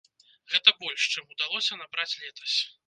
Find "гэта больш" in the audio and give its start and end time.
0.53-1.01